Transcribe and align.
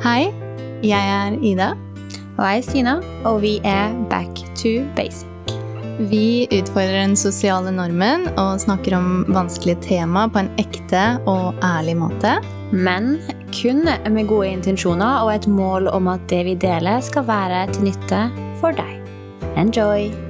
Hei, 0.00 0.30
jeg 0.80 0.96
er 0.96 1.34
Ida. 1.44 1.74
Og 2.38 2.38
jeg 2.40 2.60
er 2.60 2.64
Stina, 2.64 2.94
og 3.28 3.42
vi 3.42 3.58
er 3.68 3.92
Back 4.08 4.38
to 4.56 4.80
basic. 4.96 5.28
Vi 6.08 6.48
utfordrer 6.56 7.02
den 7.02 7.18
sosiale 7.20 7.68
normen 7.68 8.24
og 8.40 8.62
snakker 8.62 8.96
om 8.96 9.26
vanskelige 9.28 9.82
tema 9.84 10.24
på 10.32 10.40
en 10.40 10.48
ekte 10.62 11.04
og 11.28 11.60
ærlig 11.60 11.98
måte. 12.00 12.38
Men 12.72 13.18
kun 13.52 13.84
med 13.84 14.24
gode 14.32 14.48
intensjoner 14.54 15.20
og 15.20 15.34
et 15.34 15.50
mål 15.52 15.92
om 15.92 16.08
at 16.08 16.24
det 16.32 16.46
vi 16.48 16.56
deler, 16.56 17.04
skal 17.04 17.28
være 17.28 17.66
til 17.74 17.90
nytte 17.90 18.24
for 18.64 18.72
deg. 18.80 18.96
Enjoy! 19.60 20.29